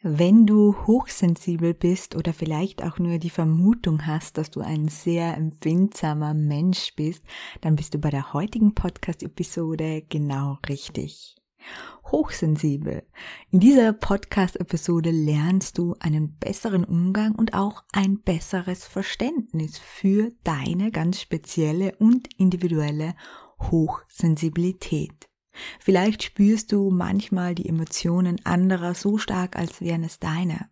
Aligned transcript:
Wenn 0.00 0.46
du 0.46 0.76
hochsensibel 0.86 1.74
bist 1.74 2.14
oder 2.14 2.32
vielleicht 2.32 2.84
auch 2.84 3.00
nur 3.00 3.18
die 3.18 3.30
Vermutung 3.30 4.06
hast, 4.06 4.38
dass 4.38 4.48
du 4.48 4.60
ein 4.60 4.86
sehr 4.86 5.36
empfindsamer 5.36 6.34
Mensch 6.34 6.94
bist, 6.94 7.24
dann 7.62 7.74
bist 7.74 7.94
du 7.94 7.98
bei 7.98 8.10
der 8.10 8.32
heutigen 8.32 8.76
Podcast-Episode 8.76 10.02
genau 10.08 10.58
richtig. 10.68 11.34
Hochsensibel. 12.12 13.02
In 13.50 13.58
dieser 13.58 13.92
Podcast-Episode 13.92 15.10
lernst 15.10 15.78
du 15.78 15.96
einen 15.98 16.36
besseren 16.36 16.84
Umgang 16.84 17.34
und 17.34 17.54
auch 17.54 17.82
ein 17.92 18.20
besseres 18.20 18.84
Verständnis 18.84 19.78
für 19.78 20.30
deine 20.44 20.92
ganz 20.92 21.20
spezielle 21.20 21.96
und 21.96 22.28
individuelle 22.38 23.16
Hochsensibilität. 23.60 25.28
Vielleicht 25.80 26.22
spürst 26.22 26.72
du 26.72 26.90
manchmal 26.90 27.54
die 27.54 27.68
Emotionen 27.68 28.44
anderer 28.44 28.94
so 28.94 29.18
stark, 29.18 29.56
als 29.56 29.80
wären 29.80 30.04
es 30.04 30.18
deine. 30.18 30.68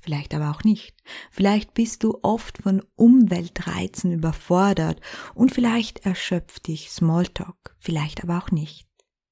Vielleicht 0.00 0.34
aber 0.34 0.50
auch 0.50 0.62
nicht. 0.62 0.94
Vielleicht 1.30 1.74
bist 1.74 2.04
du 2.04 2.18
oft 2.22 2.58
von 2.58 2.82
Umweltreizen 2.94 4.12
überfordert 4.12 5.00
und 5.34 5.52
vielleicht 5.52 6.06
erschöpft 6.06 6.68
dich 6.68 6.90
Smalltalk, 6.90 7.76
vielleicht 7.78 8.22
aber 8.22 8.38
auch 8.38 8.50
nicht. 8.50 8.86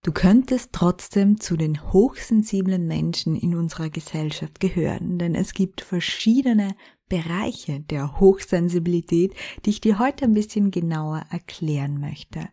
Du 0.04 0.10
könntest 0.10 0.70
trotzdem 0.72 1.38
zu 1.38 1.56
den 1.56 1.92
hochsensiblen 1.92 2.88
Menschen 2.88 3.36
in 3.36 3.54
unserer 3.54 3.88
Gesellschaft 3.88 4.58
gehören, 4.58 5.18
denn 5.18 5.36
es 5.36 5.54
gibt 5.54 5.80
verschiedene 5.80 6.74
Bereiche 7.08 7.80
der 7.80 8.18
Hochsensibilität, 8.18 9.32
die 9.64 9.70
ich 9.70 9.80
dir 9.80 10.00
heute 10.00 10.24
ein 10.24 10.34
bisschen 10.34 10.72
genauer 10.72 11.22
erklären 11.30 12.00
möchte. 12.00 12.48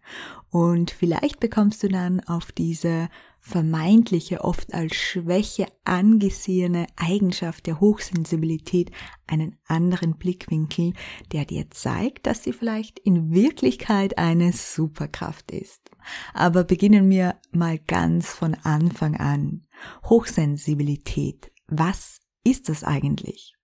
Und 0.52 0.92
vielleicht 0.92 1.40
bekommst 1.40 1.82
du 1.82 1.88
dann 1.88 2.20
auf 2.20 2.52
diese 2.52 3.10
vermeintliche, 3.40 4.44
oft 4.44 4.74
als 4.74 4.96
Schwäche 4.96 5.68
angesehene 5.86 6.88
Eigenschaft 6.96 7.66
der 7.66 7.80
Hochsensibilität 7.80 8.92
einen 9.28 9.58
anderen 9.66 10.18
Blickwinkel, 10.18 10.94
der 11.32 11.46
dir 11.46 11.70
zeigt, 11.70 12.28
dass 12.28 12.44
sie 12.44 12.54
vielleicht 12.54 13.00
in 13.00 13.34
Wirklichkeit 13.34 14.18
eine 14.18 14.54
Superkraft 14.54 15.52
ist. 15.52 15.90
Aber 16.34 16.64
beginnen 16.64 17.10
wir 17.10 17.36
mal 17.52 17.80
ganz 17.80 18.28
von 18.28 18.56
Anfang 18.56 19.16
an. 19.18 19.66
Hochsensibilität. 20.06 21.52
Was 21.68 22.20
ist 22.44 22.70
das 22.70 22.84
eigentlich? 22.84 23.59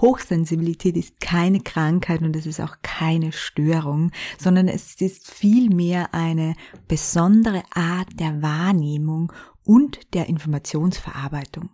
Hochsensibilität 0.00 0.96
ist 0.96 1.20
keine 1.20 1.60
Krankheit 1.60 2.22
und 2.22 2.36
es 2.36 2.46
ist 2.46 2.60
auch 2.60 2.76
keine 2.82 3.32
Störung, 3.32 4.12
sondern 4.38 4.68
es 4.68 5.00
ist 5.00 5.30
vielmehr 5.30 6.14
eine 6.14 6.54
besondere 6.86 7.62
Art 7.74 8.08
der 8.20 8.40
Wahrnehmung 8.42 9.32
und 9.64 10.14
der 10.14 10.28
Informationsverarbeitung. 10.28 11.70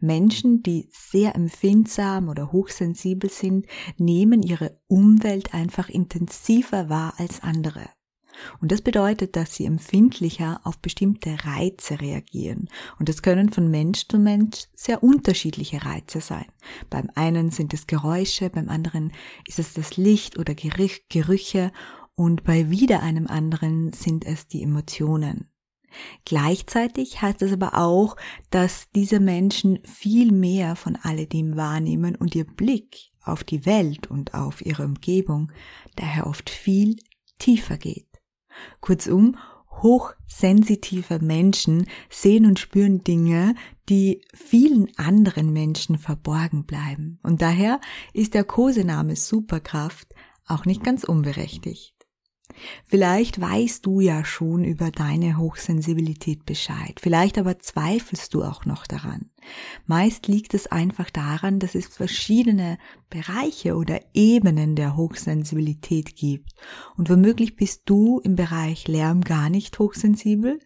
Menschen, 0.00 0.62
die 0.62 0.88
sehr 0.90 1.34
empfindsam 1.34 2.28
oder 2.28 2.52
hochsensibel 2.52 3.28
sind, 3.28 3.66
nehmen 3.98 4.42
ihre 4.42 4.80
Umwelt 4.86 5.52
einfach 5.52 5.88
intensiver 5.88 6.88
wahr 6.88 7.14
als 7.18 7.42
andere. 7.42 7.90
Und 8.60 8.72
das 8.72 8.82
bedeutet, 8.82 9.36
dass 9.36 9.54
sie 9.54 9.64
empfindlicher 9.64 10.60
auf 10.64 10.78
bestimmte 10.78 11.36
Reize 11.44 12.00
reagieren. 12.00 12.68
Und 12.98 13.08
das 13.08 13.22
können 13.22 13.50
von 13.50 13.70
Mensch 13.70 14.06
zu 14.08 14.18
Mensch 14.18 14.64
sehr 14.74 15.02
unterschiedliche 15.02 15.84
Reize 15.84 16.20
sein. 16.20 16.46
Beim 16.90 17.10
einen 17.14 17.50
sind 17.50 17.74
es 17.74 17.86
Geräusche, 17.86 18.50
beim 18.50 18.68
anderen 18.68 19.12
ist 19.46 19.58
es 19.58 19.74
das 19.74 19.96
Licht 19.96 20.38
oder 20.38 20.54
Gerüche 20.54 21.72
und 22.14 22.44
bei 22.44 22.70
wieder 22.70 23.02
einem 23.02 23.26
anderen 23.26 23.92
sind 23.92 24.24
es 24.24 24.46
die 24.48 24.62
Emotionen. 24.62 25.50
Gleichzeitig 26.24 27.22
heißt 27.22 27.42
es 27.42 27.52
aber 27.52 27.78
auch, 27.78 28.16
dass 28.50 28.90
diese 28.94 29.20
Menschen 29.20 29.78
viel 29.84 30.32
mehr 30.32 30.76
von 30.76 30.96
alledem 30.96 31.56
wahrnehmen 31.56 32.16
und 32.16 32.34
ihr 32.34 32.44
Blick 32.44 33.12
auf 33.22 33.44
die 33.44 33.66
Welt 33.66 34.10
und 34.10 34.34
auf 34.34 34.64
ihre 34.64 34.84
Umgebung 34.84 35.52
daher 35.96 36.26
oft 36.26 36.50
viel 36.50 36.96
tiefer 37.38 37.76
geht. 37.76 38.05
Kurzum, 38.80 39.36
hochsensitive 39.82 41.18
Menschen 41.20 41.86
sehen 42.08 42.46
und 42.46 42.58
spüren 42.58 43.04
Dinge, 43.04 43.54
die 43.88 44.22
vielen 44.34 44.88
anderen 44.96 45.52
Menschen 45.52 45.98
verborgen 45.98 46.64
bleiben. 46.64 47.18
Und 47.22 47.42
daher 47.42 47.80
ist 48.12 48.34
der 48.34 48.44
Kosename 48.44 49.16
Superkraft 49.16 50.14
auch 50.46 50.64
nicht 50.64 50.82
ganz 50.82 51.04
unberechtigt. 51.04 51.95
Vielleicht 52.84 53.40
weißt 53.40 53.84
du 53.84 54.00
ja 54.00 54.24
schon 54.24 54.64
über 54.64 54.90
deine 54.90 55.38
Hochsensibilität 55.38 56.46
Bescheid, 56.46 57.00
vielleicht 57.00 57.38
aber 57.38 57.58
zweifelst 57.58 58.32
du 58.34 58.42
auch 58.42 58.64
noch 58.64 58.86
daran. 58.86 59.30
Meist 59.86 60.26
liegt 60.26 60.54
es 60.54 60.66
einfach 60.66 61.10
daran, 61.10 61.58
dass 61.58 61.74
es 61.74 61.86
verschiedene 61.86 62.78
Bereiche 63.10 63.76
oder 63.76 64.00
Ebenen 64.14 64.74
der 64.74 64.96
Hochsensibilität 64.96 66.16
gibt. 66.16 66.54
Und 66.96 67.10
womöglich 67.10 67.56
bist 67.56 67.82
du 67.86 68.20
im 68.20 68.36
Bereich 68.36 68.88
Lärm 68.88 69.22
gar 69.22 69.50
nicht 69.50 69.78
hochsensibel, 69.78 70.58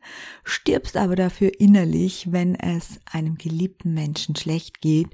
stirbst 0.44 0.96
aber 0.96 1.16
dafür 1.16 1.52
innerlich, 1.58 2.32
wenn 2.32 2.54
es 2.54 3.00
einem 3.04 3.36
geliebten 3.36 3.92
Menschen 3.92 4.36
schlecht 4.36 4.80
geht 4.80 5.08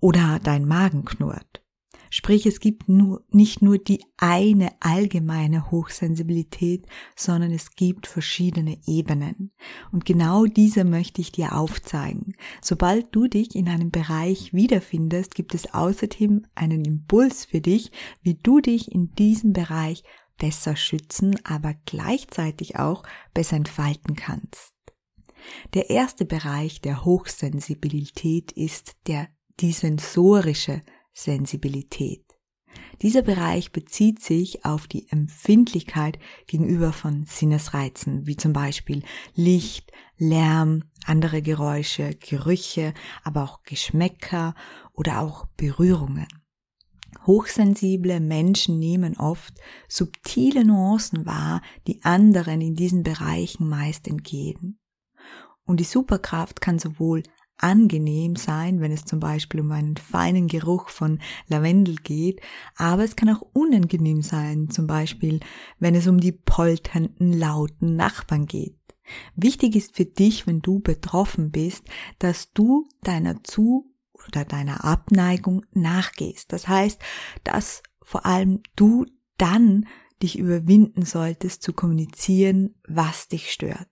oder 0.00 0.40
dein 0.42 0.66
Magen 0.66 1.04
knurrt. 1.04 1.63
Sprich, 2.16 2.46
es 2.46 2.60
gibt 2.60 2.88
nur, 2.88 3.24
nicht 3.32 3.60
nur 3.60 3.76
die 3.76 4.00
eine 4.18 4.70
allgemeine 4.78 5.72
Hochsensibilität, 5.72 6.86
sondern 7.16 7.50
es 7.50 7.72
gibt 7.72 8.06
verschiedene 8.06 8.78
Ebenen. 8.86 9.50
Und 9.90 10.04
genau 10.04 10.44
diese 10.44 10.84
möchte 10.84 11.20
ich 11.20 11.32
dir 11.32 11.56
aufzeigen. 11.56 12.36
Sobald 12.62 13.08
du 13.10 13.26
dich 13.26 13.56
in 13.56 13.68
einem 13.68 13.90
Bereich 13.90 14.54
wiederfindest, 14.54 15.34
gibt 15.34 15.56
es 15.56 15.74
außerdem 15.74 16.46
einen 16.54 16.84
Impuls 16.84 17.46
für 17.46 17.60
dich, 17.60 17.90
wie 18.22 18.34
du 18.34 18.60
dich 18.60 18.92
in 18.92 19.12
diesem 19.16 19.52
Bereich 19.52 20.04
besser 20.38 20.76
schützen, 20.76 21.34
aber 21.42 21.74
gleichzeitig 21.84 22.78
auch 22.78 23.02
besser 23.34 23.56
entfalten 23.56 24.14
kannst. 24.14 24.72
Der 25.74 25.90
erste 25.90 26.24
Bereich 26.24 26.80
der 26.80 27.04
Hochsensibilität 27.04 28.52
ist 28.52 28.94
der 29.08 29.26
die 29.58 29.72
sensorische 29.72 30.82
Sensibilität. 31.14 32.24
Dieser 33.02 33.22
Bereich 33.22 33.72
bezieht 33.72 34.20
sich 34.20 34.64
auf 34.64 34.86
die 34.86 35.08
Empfindlichkeit 35.10 36.18
gegenüber 36.46 36.92
von 36.92 37.24
Sinnesreizen, 37.24 38.26
wie 38.26 38.36
zum 38.36 38.52
Beispiel 38.52 39.02
Licht, 39.34 39.92
Lärm, 40.16 40.84
andere 41.04 41.42
Geräusche, 41.42 42.10
Gerüche, 42.14 42.94
aber 43.22 43.44
auch 43.44 43.62
Geschmäcker 43.62 44.54
oder 44.92 45.20
auch 45.20 45.46
Berührungen. 45.56 46.28
Hochsensible 47.26 48.20
Menschen 48.20 48.78
nehmen 48.78 49.16
oft 49.16 49.54
subtile 49.88 50.64
Nuancen 50.64 51.26
wahr, 51.26 51.62
die 51.86 52.02
anderen 52.02 52.60
in 52.60 52.74
diesen 52.74 53.02
Bereichen 53.02 53.68
meist 53.68 54.08
entgehen. 54.08 54.78
Und 55.64 55.80
die 55.80 55.84
Superkraft 55.84 56.60
kann 56.60 56.78
sowohl 56.78 57.22
angenehm 57.56 58.36
sein, 58.36 58.80
wenn 58.80 58.92
es 58.92 59.04
zum 59.04 59.20
Beispiel 59.20 59.60
um 59.60 59.70
einen 59.72 59.96
feinen 59.96 60.48
Geruch 60.48 60.88
von 60.88 61.20
Lavendel 61.48 61.96
geht, 61.96 62.40
aber 62.76 63.04
es 63.04 63.16
kann 63.16 63.28
auch 63.28 63.42
unangenehm 63.52 64.22
sein, 64.22 64.70
zum 64.70 64.86
Beispiel 64.86 65.40
wenn 65.78 65.94
es 65.94 66.06
um 66.06 66.18
die 66.18 66.32
polternden, 66.32 67.32
lauten 67.32 67.96
Nachbarn 67.96 68.46
geht. 68.46 68.78
Wichtig 69.36 69.76
ist 69.76 69.96
für 69.96 70.06
dich, 70.06 70.46
wenn 70.46 70.60
du 70.60 70.80
betroffen 70.80 71.50
bist, 71.50 71.84
dass 72.18 72.52
du 72.52 72.88
deiner 73.02 73.42
Zu- 73.44 73.90
oder 74.12 74.44
deiner 74.44 74.84
Abneigung 74.84 75.64
nachgehst. 75.72 76.52
Das 76.52 76.68
heißt, 76.68 77.00
dass 77.44 77.82
vor 78.02 78.26
allem 78.26 78.62
du 78.76 79.06
dann 79.36 79.86
dich 80.22 80.38
überwinden 80.38 81.04
solltest 81.04 81.62
zu 81.62 81.72
kommunizieren, 81.72 82.74
was 82.86 83.28
dich 83.28 83.52
stört. 83.52 83.88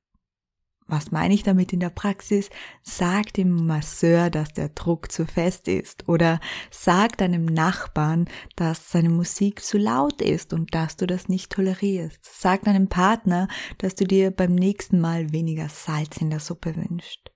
Was 0.92 1.10
meine 1.10 1.32
ich 1.32 1.42
damit 1.42 1.72
in 1.72 1.80
der 1.80 1.88
Praxis? 1.88 2.50
Sag 2.82 3.32
dem 3.32 3.66
Masseur, 3.66 4.28
dass 4.28 4.52
der 4.52 4.68
Druck 4.68 5.10
zu 5.10 5.24
fest 5.24 5.66
ist 5.66 6.06
oder 6.06 6.38
sag 6.70 7.16
deinem 7.16 7.46
Nachbarn, 7.46 8.28
dass 8.56 8.90
seine 8.90 9.08
Musik 9.08 9.64
zu 9.64 9.78
laut 9.78 10.20
ist 10.20 10.52
und 10.52 10.74
dass 10.74 10.96
du 10.96 11.06
das 11.06 11.30
nicht 11.30 11.50
tolerierst. 11.50 12.18
Sag 12.22 12.64
deinem 12.64 12.88
Partner, 12.90 13.48
dass 13.78 13.94
du 13.94 14.04
dir 14.04 14.32
beim 14.32 14.54
nächsten 14.54 15.00
Mal 15.00 15.32
weniger 15.32 15.70
Salz 15.70 16.18
in 16.18 16.28
der 16.28 16.40
Suppe 16.40 16.76
wünschst. 16.76 17.30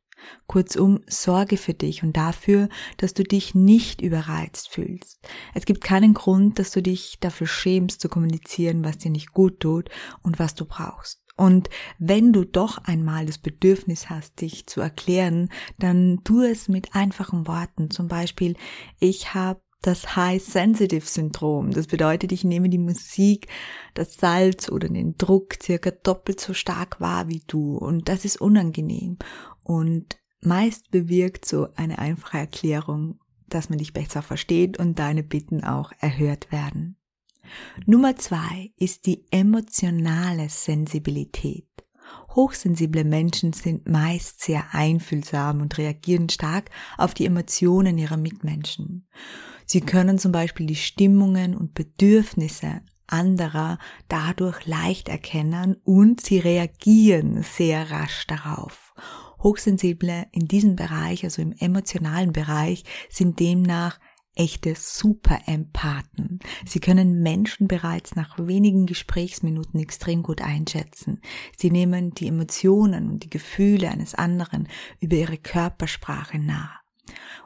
Kurzum, 0.48 1.00
sorge 1.06 1.56
für 1.56 1.72
dich 1.72 2.02
und 2.02 2.14
dafür, 2.14 2.68
dass 2.98 3.14
du 3.14 3.24
dich 3.24 3.54
nicht 3.54 4.02
überreizt 4.02 4.68
fühlst. 4.68 5.26
Es 5.54 5.64
gibt 5.64 5.82
keinen 5.82 6.12
Grund, 6.12 6.58
dass 6.58 6.72
du 6.72 6.82
dich 6.82 7.16
dafür 7.20 7.46
schämst 7.46 8.02
zu 8.02 8.10
kommunizieren, 8.10 8.84
was 8.84 8.98
dir 8.98 9.10
nicht 9.10 9.32
gut 9.32 9.60
tut 9.60 9.88
und 10.22 10.38
was 10.38 10.54
du 10.54 10.66
brauchst. 10.66 11.25
Und 11.36 11.68
wenn 11.98 12.32
du 12.32 12.44
doch 12.44 12.78
einmal 12.78 13.26
das 13.26 13.38
Bedürfnis 13.38 14.08
hast, 14.08 14.40
dich 14.40 14.66
zu 14.66 14.80
erklären, 14.80 15.50
dann 15.78 16.20
tu 16.24 16.40
es 16.40 16.68
mit 16.68 16.94
einfachen 16.94 17.46
Worten. 17.46 17.90
Zum 17.90 18.08
Beispiel, 18.08 18.56
ich 18.98 19.34
habe 19.34 19.60
das 19.82 20.16
High 20.16 20.42
Sensitive 20.42 21.06
Syndrom. 21.06 21.70
Das 21.70 21.86
bedeutet, 21.86 22.32
ich 22.32 22.42
nehme 22.42 22.68
die 22.68 22.78
Musik, 22.78 23.48
das 23.94 24.14
Salz 24.14 24.68
oder 24.68 24.88
den 24.88 25.16
Druck 25.16 25.56
circa 25.62 25.90
doppelt 25.90 26.40
so 26.40 26.54
stark 26.54 27.00
wahr 27.00 27.28
wie 27.28 27.42
du. 27.46 27.76
Und 27.76 28.08
das 28.08 28.24
ist 28.24 28.40
unangenehm. 28.40 29.18
Und 29.62 30.18
meist 30.40 30.90
bewirkt 30.90 31.44
so 31.44 31.68
eine 31.76 31.98
einfache 31.98 32.38
Erklärung, 32.38 33.20
dass 33.48 33.68
man 33.68 33.78
dich 33.78 33.92
besser 33.92 34.22
versteht 34.22 34.78
und 34.78 34.98
deine 34.98 35.22
Bitten 35.22 35.62
auch 35.62 35.92
erhört 36.00 36.50
werden. 36.50 36.96
Nummer 37.86 38.16
zwei 38.16 38.72
ist 38.76 39.06
die 39.06 39.24
emotionale 39.30 40.48
Sensibilität. 40.48 41.66
Hochsensible 42.34 43.04
Menschen 43.04 43.52
sind 43.52 43.88
meist 43.88 44.42
sehr 44.42 44.64
einfühlsam 44.72 45.60
und 45.60 45.78
reagieren 45.78 46.28
stark 46.28 46.70
auf 46.98 47.14
die 47.14 47.26
Emotionen 47.26 47.98
ihrer 47.98 48.18
Mitmenschen. 48.18 49.08
Sie 49.64 49.80
können 49.80 50.18
zum 50.18 50.32
Beispiel 50.32 50.66
die 50.66 50.76
Stimmungen 50.76 51.56
und 51.56 51.74
Bedürfnisse 51.74 52.82
anderer 53.06 53.78
dadurch 54.08 54.66
leicht 54.66 55.08
erkennen 55.08 55.76
und 55.84 56.20
sie 56.20 56.38
reagieren 56.38 57.42
sehr 57.42 57.90
rasch 57.90 58.26
darauf. 58.26 58.94
Hochsensible 59.42 60.26
in 60.32 60.48
diesem 60.48 60.76
Bereich, 60.76 61.24
also 61.24 61.42
im 61.42 61.52
emotionalen 61.52 62.32
Bereich, 62.32 62.84
sind 63.08 63.38
demnach 63.38 63.98
echte 64.36 64.74
Superempathen. 64.76 66.38
Sie 66.64 66.78
können 66.78 67.22
Menschen 67.22 67.66
bereits 67.66 68.14
nach 68.14 68.38
wenigen 68.38 68.86
Gesprächsminuten 68.86 69.80
extrem 69.80 70.22
gut 70.22 70.40
einschätzen. 70.40 71.20
Sie 71.56 71.70
nehmen 71.70 72.12
die 72.12 72.28
Emotionen 72.28 73.10
und 73.10 73.24
die 73.24 73.30
Gefühle 73.30 73.90
eines 73.90 74.14
anderen 74.14 74.68
über 75.00 75.16
ihre 75.16 75.38
Körpersprache 75.38 76.38
nach. 76.38 76.85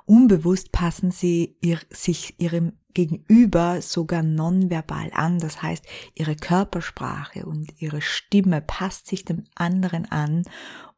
Unbewusst 0.06 0.72
passen 0.72 1.10
sie 1.10 1.56
ihr, 1.60 1.78
sich 1.90 2.34
ihrem 2.38 2.72
Gegenüber 2.94 3.80
sogar 3.82 4.22
nonverbal 4.22 5.10
an. 5.12 5.38
Das 5.38 5.62
heißt, 5.62 5.84
ihre 6.14 6.36
Körpersprache 6.36 7.46
und 7.46 7.80
ihre 7.80 8.00
Stimme 8.00 8.60
passt 8.60 9.06
sich 9.06 9.24
dem 9.24 9.44
anderen 9.54 10.10
an 10.10 10.42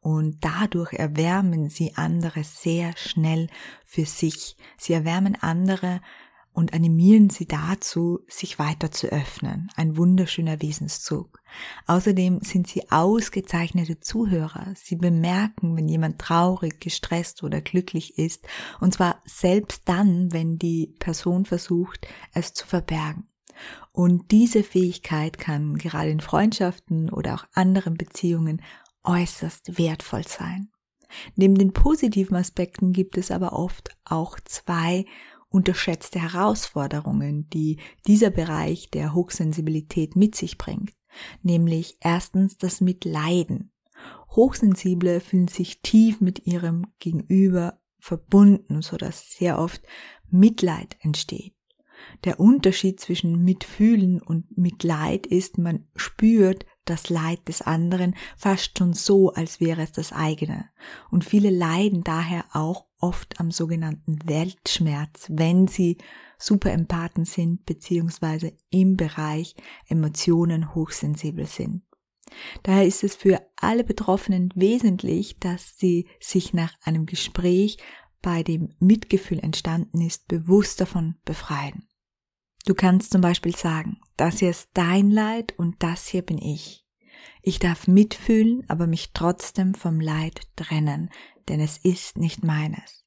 und 0.01 0.37
dadurch 0.41 0.93
erwärmen 0.93 1.69
sie 1.69 1.95
andere 1.95 2.43
sehr 2.43 2.95
schnell 2.97 3.47
für 3.85 4.05
sich. 4.05 4.57
Sie 4.77 4.93
erwärmen 4.93 5.37
andere 5.39 6.01
und 6.53 6.73
animieren 6.73 7.29
sie 7.29 7.47
dazu, 7.47 8.19
sich 8.27 8.59
weiter 8.59 8.91
zu 8.91 9.07
öffnen. 9.07 9.69
Ein 9.75 9.97
wunderschöner 9.97 10.61
Wesenszug. 10.61 11.39
Außerdem 11.87 12.41
sind 12.41 12.67
sie 12.67 12.91
ausgezeichnete 12.91 13.99
Zuhörer. 13.99 14.73
Sie 14.75 14.95
bemerken, 14.95 15.75
wenn 15.75 15.87
jemand 15.87 16.19
traurig, 16.19 16.79
gestresst 16.79 17.43
oder 17.43 17.61
glücklich 17.61 18.17
ist, 18.17 18.47
und 18.79 18.93
zwar 18.93 19.21
selbst 19.25 19.81
dann, 19.85 20.31
wenn 20.31 20.57
die 20.57 20.95
Person 20.99 21.45
versucht, 21.45 22.07
es 22.33 22.53
zu 22.53 22.67
verbergen. 22.67 23.27
Und 23.91 24.31
diese 24.31 24.63
Fähigkeit 24.63 25.37
kann 25.37 25.75
gerade 25.75 26.09
in 26.09 26.19
Freundschaften 26.19 27.09
oder 27.09 27.35
auch 27.35 27.45
anderen 27.53 27.95
Beziehungen 27.95 28.61
äußerst 29.03 29.77
wertvoll 29.77 30.25
sein. 30.27 30.69
Neben 31.35 31.55
den 31.55 31.73
positiven 31.73 32.35
Aspekten 32.35 32.91
gibt 32.91 33.17
es 33.17 33.31
aber 33.31 33.53
oft 33.53 33.95
auch 34.03 34.39
zwei 34.45 35.05
unterschätzte 35.53 36.19
Herausforderungen, 36.19 37.47
die 37.49 37.77
dieser 38.07 38.31
Bereich 38.31 38.89
der 38.89 39.13
Hochsensibilität 39.13 40.15
mit 40.15 40.35
sich 40.35 40.57
bringt, 40.57 40.91
nämlich 41.43 41.97
erstens 42.01 42.57
das 42.57 42.81
Mitleiden. 42.81 43.71
Hochsensible 44.31 45.19
fühlen 45.19 45.47
sich 45.47 45.81
tief 45.81 46.21
mit 46.21 46.47
ihrem 46.47 46.87
Gegenüber 46.99 47.79
verbunden, 47.99 48.81
so 48.81 48.97
dass 48.97 49.31
sehr 49.31 49.59
oft 49.59 49.83
Mitleid 50.29 50.97
entsteht. 51.01 51.53
Der 52.23 52.39
Unterschied 52.39 52.99
zwischen 52.99 53.43
Mitfühlen 53.43 54.21
und 54.21 54.57
Mitleid 54.57 55.27
ist, 55.27 55.59
man 55.59 55.87
spürt 55.95 56.65
das 56.85 57.09
Leid 57.09 57.47
des 57.47 57.61
anderen 57.61 58.15
fast 58.37 58.77
schon 58.77 58.93
so, 58.93 59.31
als 59.31 59.59
wäre 59.59 59.81
es 59.81 59.91
das 59.91 60.11
eigene. 60.11 60.69
Und 61.09 61.23
viele 61.23 61.49
leiden 61.49 62.03
daher 62.03 62.45
auch 62.53 62.85
oft 62.99 63.39
am 63.39 63.51
sogenannten 63.51 64.19
Weltschmerz, 64.25 65.27
wenn 65.29 65.67
sie 65.67 65.97
Superempathen 66.37 67.25
sind 67.25 67.65
beziehungsweise 67.65 68.53
im 68.69 68.97
Bereich 68.97 69.55
Emotionen 69.87 70.75
hochsensibel 70.75 71.45
sind. 71.45 71.83
Daher 72.63 72.85
ist 72.85 73.03
es 73.03 73.15
für 73.15 73.41
alle 73.55 73.83
Betroffenen 73.83 74.49
wesentlich, 74.55 75.37
dass 75.39 75.77
sie 75.77 76.07
sich 76.19 76.53
nach 76.53 76.73
einem 76.83 77.05
Gespräch, 77.05 77.77
bei 78.21 78.41
dem 78.41 78.69
Mitgefühl 78.79 79.39
entstanden 79.39 79.99
ist, 80.01 80.27
bewusst 80.29 80.79
davon 80.79 81.15
befreien. 81.25 81.87
Du 82.65 82.73
kannst 82.73 83.11
zum 83.11 83.21
Beispiel 83.21 83.55
sagen, 83.55 83.99
das 84.15 84.39
hier 84.39 84.49
ist 84.49 84.69
dein 84.73 85.11
Leid 85.11 85.53
und 85.57 85.75
das 85.79 86.07
hier 86.07 86.21
bin 86.21 86.37
ich. 86.37 86.85
Ich 87.41 87.59
darf 87.59 87.87
mitfühlen, 87.87 88.63
aber 88.69 88.87
mich 88.87 89.11
trotzdem 89.13 89.73
vom 89.73 89.99
Leid 89.99 90.47
trennen, 90.55 91.09
denn 91.49 91.59
es 91.59 91.77
ist 91.77 92.17
nicht 92.17 92.43
meines. 92.43 93.05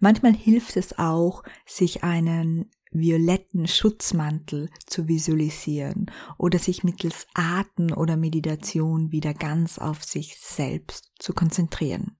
Manchmal 0.00 0.34
hilft 0.34 0.76
es 0.76 0.98
auch, 0.98 1.42
sich 1.64 2.04
einen 2.04 2.70
violetten 2.90 3.66
Schutzmantel 3.66 4.70
zu 4.86 5.08
visualisieren 5.08 6.10
oder 6.38 6.58
sich 6.58 6.84
mittels 6.84 7.26
Atem 7.34 7.90
oder 7.92 8.16
Meditation 8.16 9.10
wieder 9.10 9.32
ganz 9.32 9.78
auf 9.78 10.04
sich 10.04 10.36
selbst 10.38 11.10
zu 11.18 11.32
konzentrieren. 11.32 12.18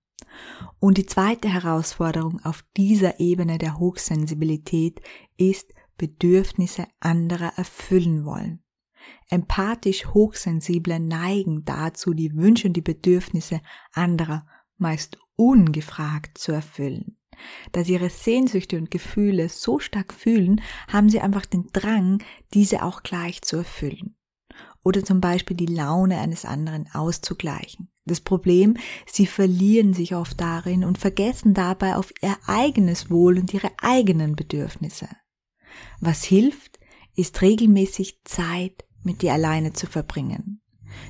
Und 0.80 0.98
die 0.98 1.06
zweite 1.06 1.48
Herausforderung 1.48 2.40
auf 2.44 2.64
dieser 2.76 3.20
Ebene 3.20 3.58
der 3.58 3.78
Hochsensibilität 3.78 5.00
ist, 5.36 5.72
Bedürfnisse 5.96 6.86
anderer 7.00 7.52
erfüllen 7.56 8.24
wollen. 8.24 8.62
Empathisch 9.28 10.06
Hochsensible 10.06 11.00
neigen 11.00 11.64
dazu, 11.64 12.14
die 12.14 12.34
Wünsche 12.34 12.68
und 12.68 12.74
die 12.74 12.82
Bedürfnisse 12.82 13.60
anderer 13.92 14.46
meist 14.78 15.18
ungefragt 15.36 16.38
zu 16.38 16.52
erfüllen. 16.52 17.16
Da 17.72 17.84
sie 17.84 17.94
ihre 17.94 18.10
Sehnsüchte 18.10 18.78
und 18.78 18.90
Gefühle 18.90 19.48
so 19.48 19.78
stark 19.78 20.14
fühlen, 20.14 20.60
haben 20.88 21.08
sie 21.08 21.20
einfach 21.20 21.46
den 21.46 21.66
Drang, 21.72 22.22
diese 22.52 22.82
auch 22.82 23.02
gleich 23.02 23.42
zu 23.42 23.56
erfüllen. 23.56 24.16
Oder 24.84 25.04
zum 25.04 25.20
Beispiel 25.20 25.56
die 25.56 25.66
Laune 25.66 26.18
eines 26.18 26.44
anderen 26.44 26.88
auszugleichen. 26.92 27.90
Das 28.04 28.20
Problem, 28.20 28.76
sie 29.06 29.26
verlieren 29.26 29.94
sich 29.94 30.14
oft 30.14 30.40
darin 30.40 30.84
und 30.84 30.98
vergessen 30.98 31.54
dabei 31.54 31.96
auf 31.96 32.12
ihr 32.20 32.36
eigenes 32.46 33.10
Wohl 33.10 33.38
und 33.38 33.52
ihre 33.54 33.70
eigenen 33.80 34.36
Bedürfnisse. 34.36 35.08
Was 36.00 36.24
hilft, 36.24 36.78
ist 37.16 37.42
regelmäßig 37.42 38.20
Zeit 38.24 38.84
mit 39.02 39.22
dir 39.22 39.32
alleine 39.32 39.72
zu 39.72 39.86
verbringen. 39.86 40.60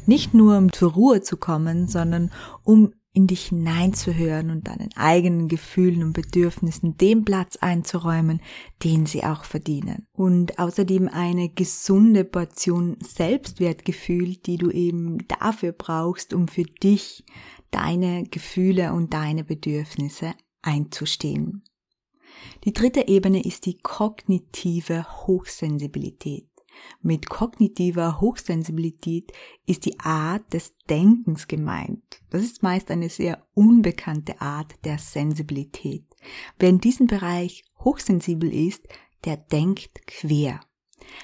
Nicht 0.07 0.35
nur 0.35 0.59
um 0.59 0.73
zur 0.73 0.93
Ruhe 0.93 1.23
zu 1.23 1.37
kommen, 1.37 1.89
sondern 1.89 2.31
um 2.63 2.93
in 3.15 3.29
dich 3.29 3.47
hineinzuhören 3.47 4.51
und 4.51 4.67
deinen 4.67 4.91
eigenen 4.97 5.47
Gefühlen 5.47 6.03
und 6.03 6.15
Bedürfnissen 6.15 6.97
den 6.99 7.25
Platz 7.25 7.57
einzuräumen, 7.57 8.41
den 8.83 9.07
sie 9.07 9.23
auch 9.23 9.45
verdienen. 9.45 10.09
Und 10.13 10.59
außerdem 10.59 11.09
eine 11.09 11.49
gesunde 11.49 12.25
Portion 12.25 12.97
Selbstwertgefühl, 13.01 14.37
die 14.37 14.57
du 14.57 14.71
eben 14.71 15.19
dafür 15.29 15.71
brauchst, 15.71 16.35
um 16.35 16.49
für 16.49 16.65
dich 16.65 17.25
deine 17.71 18.25
Gefühle 18.25 18.93
und 18.93 19.15
deine 19.15 19.45
Bedürfnisse 19.45 20.33
einzustehen. 20.63 21.63
Die 22.65 22.73
dritte 22.73 23.09
Ebene 23.09 23.45
ist 23.45 23.67
die 23.67 23.79
kognitive 23.79 25.27
Hochsensibilität. 25.27 26.49
Mit 27.03 27.29
kognitiver 27.29 28.21
Hochsensibilität 28.21 29.33
ist 29.67 29.85
die 29.85 30.01
Art 30.01 30.53
des 30.53 30.75
Denkens 30.89 31.47
gemeint. 31.47 32.03
Das 32.31 32.43
ist 32.43 32.63
meist 32.63 32.91
eine 32.91 33.09
sehr 33.09 33.47
unbekannte 33.55 34.41
Art 34.41 34.75
der 34.85 34.99
Sensibilität. 34.99 36.05
Wer 36.59 36.71
in 36.71 36.81
diesem 36.81 37.07
Bereich 37.07 37.65
hochsensibel 37.79 38.53
ist, 38.53 38.87
der 39.25 39.37
denkt 39.37 40.07
quer. 40.07 40.61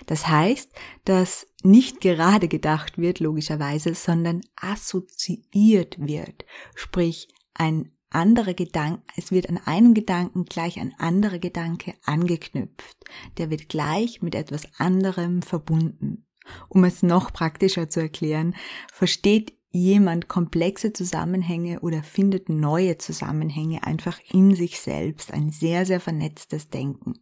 Das 0.07 0.29
heißt, 0.29 0.71
dass 1.05 1.47
nicht 1.63 2.01
gerade 2.01 2.49
gedacht 2.49 2.99
wird, 2.99 3.21
logischerweise, 3.21 3.95
sondern 3.95 4.43
assoziiert 4.57 5.97
wird. 5.99 6.45
Sprich, 6.75 7.29
ein 7.55 7.93
andere 8.11 8.55
Gedanken, 8.55 9.03
es 9.17 9.31
wird 9.31 9.49
an 9.49 9.59
einem 9.65 9.95
Gedanken 9.95 10.45
gleich 10.45 10.79
ein 10.79 10.95
anderer 10.99 11.39
Gedanke 11.39 11.95
angeknüpft. 12.05 13.05
Der 13.39 13.51
wird 13.51 13.69
gleich 13.69 14.21
mit 14.23 14.35
etwas 14.35 14.63
anderem 14.79 15.43
verbunden. 15.43 16.27
Um 16.69 16.85
es 16.85 17.03
noch 17.03 17.33
praktischer 17.33 17.89
zu 17.89 18.01
erklären, 18.01 18.55
versteht 18.93 19.55
jemand 19.71 20.27
komplexe 20.27 20.93
Zusammenhänge 20.93 21.81
oder 21.81 22.03
findet 22.03 22.49
neue 22.49 22.99
Zusammenhänge 22.99 23.85
einfach 23.85 24.19
in 24.33 24.55
sich 24.55 24.81
selbst, 24.81 25.33
ein 25.33 25.51
sehr, 25.51 25.87
sehr 25.87 26.01
vernetztes 26.01 26.71
Denken. 26.71 27.21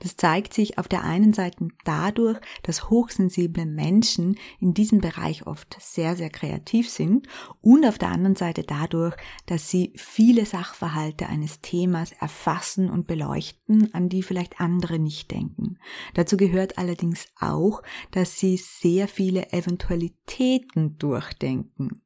Das 0.00 0.16
zeigt 0.16 0.54
sich 0.54 0.78
auf 0.78 0.88
der 0.88 1.04
einen 1.04 1.32
Seite 1.32 1.68
dadurch, 1.84 2.38
dass 2.62 2.90
hochsensible 2.90 3.66
Menschen 3.66 4.36
in 4.60 4.74
diesem 4.74 5.00
Bereich 5.00 5.46
oft 5.46 5.76
sehr, 5.80 6.16
sehr 6.16 6.30
kreativ 6.30 6.88
sind 6.88 7.28
und 7.60 7.84
auf 7.84 7.98
der 7.98 8.10
anderen 8.10 8.36
Seite 8.36 8.62
dadurch, 8.62 9.16
dass 9.46 9.70
sie 9.70 9.92
viele 9.96 10.46
Sachverhalte 10.46 11.26
eines 11.26 11.60
Themas 11.60 12.12
erfassen 12.12 12.90
und 12.90 13.06
beleuchten, 13.06 13.92
an 13.94 14.08
die 14.08 14.22
vielleicht 14.22 14.60
andere 14.60 14.98
nicht 14.98 15.30
denken. 15.30 15.78
Dazu 16.14 16.36
gehört 16.36 16.78
allerdings 16.78 17.26
auch, 17.38 17.82
dass 18.10 18.38
sie 18.38 18.56
sehr 18.56 19.08
viele 19.08 19.52
Eventualitäten 19.52 20.98
durchdenken. 20.98 22.02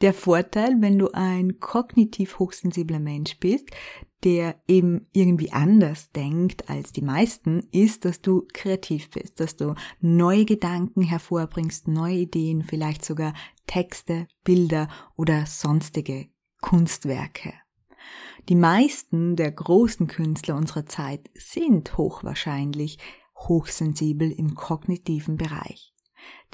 Der 0.00 0.14
Vorteil, 0.14 0.76
wenn 0.80 0.98
du 0.98 1.10
ein 1.12 1.60
kognitiv 1.60 2.38
hochsensibler 2.38 3.00
Mensch 3.00 3.38
bist, 3.38 3.70
der 4.24 4.56
eben 4.66 5.06
irgendwie 5.12 5.52
anders 5.52 6.10
denkt 6.12 6.70
als 6.70 6.92
die 6.92 7.02
meisten, 7.02 7.60
ist, 7.72 8.04
dass 8.04 8.22
du 8.22 8.46
kreativ 8.52 9.10
bist, 9.10 9.38
dass 9.38 9.56
du 9.56 9.74
neue 10.00 10.46
Gedanken 10.46 11.02
hervorbringst, 11.02 11.88
neue 11.88 12.16
Ideen, 12.16 12.62
vielleicht 12.62 13.04
sogar 13.04 13.34
Texte, 13.66 14.26
Bilder 14.42 14.88
oder 15.16 15.44
sonstige 15.46 16.28
Kunstwerke. 16.60 17.52
Die 18.48 18.54
meisten 18.54 19.36
der 19.36 19.52
großen 19.52 20.06
Künstler 20.06 20.56
unserer 20.56 20.86
Zeit 20.86 21.30
sind 21.34 21.96
hochwahrscheinlich 21.96 22.98
hochsensibel 23.36 24.30
im 24.30 24.54
kognitiven 24.54 25.36
Bereich. 25.36 25.93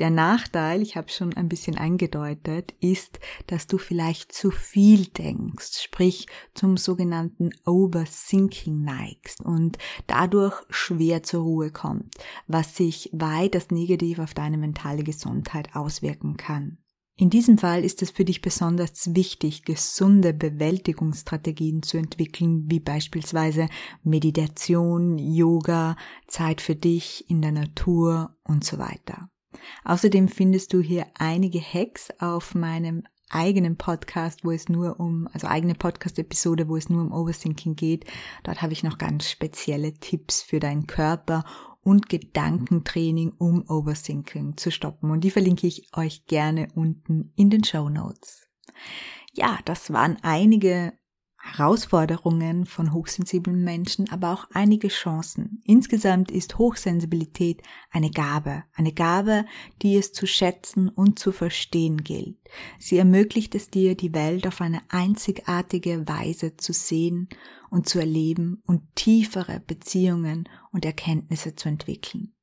Der 0.00 0.08
Nachteil, 0.08 0.80
ich 0.80 0.96
habe 0.96 1.10
schon 1.10 1.34
ein 1.34 1.50
bisschen 1.50 1.76
eingedeutet, 1.76 2.74
ist, 2.80 3.20
dass 3.48 3.66
du 3.66 3.76
vielleicht 3.76 4.32
zu 4.32 4.50
viel 4.50 5.06
denkst, 5.06 5.82
sprich 5.82 6.26
zum 6.54 6.78
sogenannten 6.78 7.50
Overthinking 7.66 8.82
neigst 8.82 9.42
und 9.42 9.76
dadurch 10.06 10.54
schwer 10.70 11.22
zur 11.22 11.42
Ruhe 11.42 11.70
kommt, 11.70 12.14
was 12.46 12.76
sich 12.76 13.10
weiters 13.12 13.70
negativ 13.70 14.20
auf 14.20 14.32
deine 14.32 14.56
mentale 14.56 15.04
Gesundheit 15.04 15.76
auswirken 15.76 16.38
kann. 16.38 16.78
In 17.20 17.28
diesem 17.28 17.58
Fall 17.58 17.84
ist 17.84 18.00
es 18.00 18.10
für 18.10 18.24
dich 18.24 18.40
besonders 18.40 19.14
wichtig, 19.14 19.66
gesunde 19.66 20.32
Bewältigungsstrategien 20.32 21.82
zu 21.82 21.98
entwickeln, 21.98 22.64
wie 22.70 22.80
beispielsweise 22.80 23.68
Meditation, 24.02 25.18
Yoga, 25.18 25.96
Zeit 26.26 26.62
für 26.62 26.74
dich 26.74 27.28
in 27.28 27.42
der 27.42 27.52
Natur 27.52 28.34
und 28.44 28.64
so 28.64 28.78
weiter. 28.78 29.28
Außerdem 29.84 30.28
findest 30.28 30.72
du 30.72 30.80
hier 30.80 31.06
einige 31.14 31.60
Hacks 31.60 32.10
auf 32.18 32.54
meinem 32.54 33.04
eigenen 33.30 33.76
Podcast, 33.76 34.44
wo 34.44 34.50
es 34.50 34.68
nur 34.68 34.98
um, 35.00 35.28
also 35.32 35.46
eigene 35.46 35.74
Podcast-Episode, 35.74 36.68
wo 36.68 36.76
es 36.76 36.88
nur 36.88 37.00
um 37.00 37.12
Overthinking 37.12 37.76
geht. 37.76 38.04
Dort 38.42 38.60
habe 38.60 38.72
ich 38.72 38.82
noch 38.82 38.98
ganz 38.98 39.30
spezielle 39.30 39.94
Tipps 39.94 40.42
für 40.42 40.60
deinen 40.60 40.86
Körper 40.86 41.44
und 41.82 42.08
Gedankentraining, 42.08 43.32
um 43.38 43.64
Overthinking 43.68 44.56
zu 44.56 44.70
stoppen. 44.70 45.10
Und 45.10 45.22
die 45.22 45.30
verlinke 45.30 45.66
ich 45.66 45.88
euch 45.96 46.26
gerne 46.26 46.68
unten 46.74 47.32
in 47.36 47.50
den 47.50 47.64
Show 47.64 47.88
Notes. 47.88 48.48
Ja, 49.32 49.58
das 49.64 49.92
waren 49.92 50.18
einige 50.22 50.92
Herausforderungen 51.42 52.66
von 52.66 52.92
hochsensiblen 52.92 53.64
Menschen, 53.64 54.10
aber 54.10 54.32
auch 54.32 54.48
einige 54.52 54.88
Chancen. 54.88 55.62
Insgesamt 55.64 56.30
ist 56.30 56.58
Hochsensibilität 56.58 57.62
eine 57.90 58.10
Gabe, 58.10 58.64
eine 58.74 58.92
Gabe, 58.92 59.46
die 59.80 59.96
es 59.96 60.12
zu 60.12 60.26
schätzen 60.26 60.88
und 60.88 61.18
zu 61.18 61.32
verstehen 61.32 62.04
gilt. 62.04 62.36
Sie 62.78 62.98
ermöglicht 62.98 63.54
es 63.54 63.70
dir, 63.70 63.94
die 63.94 64.14
Welt 64.14 64.46
auf 64.46 64.60
eine 64.60 64.82
einzigartige 64.88 66.06
Weise 66.06 66.56
zu 66.56 66.72
sehen 66.72 67.28
und 67.70 67.88
zu 67.88 67.98
erleben 67.98 68.62
und 68.66 68.82
tiefere 68.94 69.60
Beziehungen 69.66 70.48
und 70.72 70.84
Erkenntnisse 70.84 71.54
zu 71.54 71.68
entwickeln. 71.68 72.34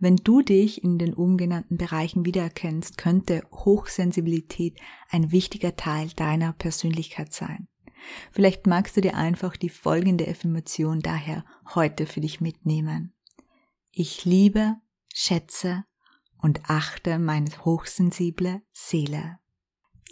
Wenn 0.00 0.16
du 0.16 0.42
dich 0.42 0.82
in 0.82 0.98
den 0.98 1.14
oben 1.14 1.36
genannten 1.36 1.76
Bereichen 1.76 2.26
wiedererkennst, 2.26 2.98
könnte 2.98 3.42
Hochsensibilität 3.52 4.78
ein 5.08 5.30
wichtiger 5.30 5.76
Teil 5.76 6.08
deiner 6.16 6.52
Persönlichkeit 6.52 7.32
sein. 7.32 7.68
Vielleicht 8.30 8.66
magst 8.66 8.96
du 8.96 9.00
dir 9.00 9.16
einfach 9.16 9.56
die 9.56 9.68
folgende 9.68 10.28
Affirmation 10.28 11.00
daher 11.00 11.44
heute 11.74 12.06
für 12.06 12.20
dich 12.20 12.40
mitnehmen. 12.40 13.12
Ich 13.90 14.24
liebe, 14.24 14.76
schätze 15.12 15.84
und 16.38 16.70
achte 16.70 17.18
meine 17.18 17.50
hochsensible 17.64 18.62
Seele. 18.72 19.39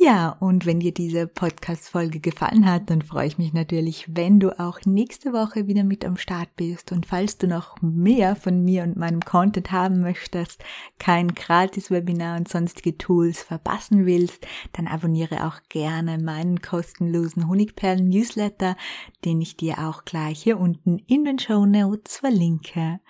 Ja, 0.00 0.36
und 0.38 0.64
wenn 0.64 0.78
dir 0.78 0.94
diese 0.94 1.26
Podcast-Folge 1.26 2.20
gefallen 2.20 2.70
hat, 2.70 2.88
dann 2.88 3.02
freue 3.02 3.26
ich 3.26 3.36
mich 3.36 3.52
natürlich, 3.52 4.06
wenn 4.14 4.38
du 4.38 4.56
auch 4.60 4.78
nächste 4.84 5.32
Woche 5.32 5.66
wieder 5.66 5.82
mit 5.82 6.04
am 6.04 6.16
Start 6.16 6.54
bist. 6.54 6.92
Und 6.92 7.04
falls 7.04 7.36
du 7.36 7.48
noch 7.48 7.82
mehr 7.82 8.36
von 8.36 8.64
mir 8.64 8.84
und 8.84 8.96
meinem 8.96 9.20
Content 9.22 9.72
haben 9.72 10.00
möchtest, 10.00 10.62
kein 11.00 11.34
Gratis-Webinar 11.34 12.36
und 12.36 12.46
sonstige 12.46 12.96
Tools 12.96 13.42
verpassen 13.42 14.06
willst, 14.06 14.46
dann 14.72 14.86
abonniere 14.86 15.44
auch 15.48 15.60
gerne 15.68 16.18
meinen 16.18 16.62
kostenlosen 16.62 17.48
Honigperlen-Newsletter, 17.48 18.76
den 19.24 19.40
ich 19.40 19.56
dir 19.56 19.80
auch 19.80 20.04
gleich 20.04 20.40
hier 20.40 20.60
unten 20.60 20.98
in 21.08 21.24
den 21.24 21.40
Show 21.40 21.66
Notes 21.66 22.18
verlinke. 22.18 23.00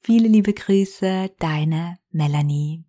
Viele 0.00 0.28
liebe 0.28 0.54
Grüße, 0.54 1.30
deine 1.38 1.98
Melanie. 2.10 2.87